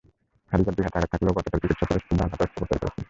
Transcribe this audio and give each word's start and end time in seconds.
খাদিজার 0.49 0.75
দুই 0.77 0.83
হাতে 0.85 0.97
আঘাত 0.99 1.09
থাকলেও 1.13 1.37
গতকাল 1.37 1.57
চিকিৎসকেরা 1.61 2.01
শুধু 2.03 2.15
ডান 2.19 2.29
হাতে 2.31 2.43
অস্ত্রোপচার 2.45 2.77
করেছেন। 2.81 2.99